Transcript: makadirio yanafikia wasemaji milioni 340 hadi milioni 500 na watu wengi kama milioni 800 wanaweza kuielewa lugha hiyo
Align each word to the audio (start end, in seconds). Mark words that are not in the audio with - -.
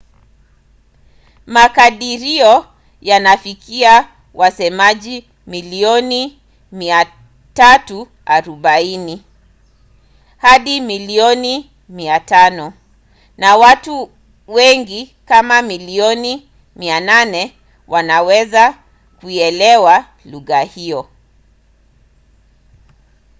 makadirio 1.47 2.65
yanafikia 3.01 4.09
wasemaji 4.33 5.29
milioni 5.47 6.39
340 6.73 9.19
hadi 10.37 10.81
milioni 10.81 11.69
500 11.93 12.71
na 13.37 13.55
watu 13.57 14.11
wengi 14.47 15.15
kama 15.25 15.61
milioni 15.61 16.49
800 16.77 17.51
wanaweza 17.87 18.77
kuielewa 19.19 20.05
lugha 20.25 20.61
hiyo 20.61 21.09